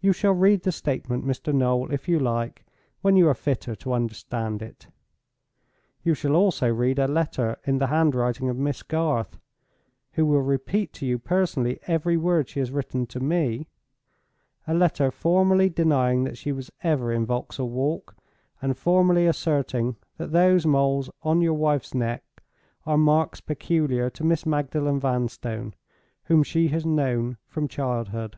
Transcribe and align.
You 0.00 0.12
shall 0.12 0.32
read 0.32 0.62
the 0.64 0.72
statement, 0.72 1.24
Mr. 1.24 1.54
Noel, 1.54 1.92
if 1.92 2.08
you 2.08 2.18
like, 2.18 2.64
when 3.02 3.14
you 3.14 3.28
are 3.28 3.34
fitter 3.34 3.76
to 3.76 3.92
understand 3.92 4.62
it. 4.62 4.88
You 6.02 6.12
shall 6.12 6.34
also 6.34 6.68
read 6.68 6.98
a 6.98 7.06
letter 7.06 7.56
in 7.62 7.78
the 7.78 7.86
handwriting 7.86 8.48
of 8.48 8.56
Miss 8.56 8.82
Garth—who 8.82 10.26
will 10.26 10.42
repeat 10.42 10.92
to 10.94 11.06
you 11.06 11.20
personally 11.20 11.78
every 11.86 12.16
word 12.16 12.48
she 12.48 12.58
has 12.58 12.72
written 12.72 13.06
to 13.06 13.20
me—a 13.20 14.74
letter 14.74 15.08
formally 15.12 15.68
denying 15.68 16.24
that 16.24 16.36
she 16.36 16.50
was 16.50 16.72
ever 16.82 17.12
in 17.12 17.24
Vauxhall 17.24 17.70
Walk, 17.70 18.16
and 18.60 18.76
formally 18.76 19.24
asserting 19.26 19.94
that 20.16 20.32
those 20.32 20.66
moles 20.66 21.08
on 21.22 21.40
your 21.42 21.54
wife's 21.54 21.94
neck 21.94 22.24
are 22.84 22.98
marks 22.98 23.40
peculiar 23.40 24.10
to 24.10 24.24
Miss 24.24 24.44
Magdalen 24.44 24.98
Vanstone, 24.98 25.74
whom 26.24 26.42
she 26.42 26.66
has 26.66 26.84
known 26.84 27.36
from 27.46 27.68
childhood. 27.68 28.36